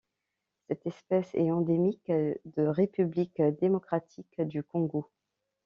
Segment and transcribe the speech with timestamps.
[0.67, 5.11] Cette espèce est endémique de République démocratique du Congo.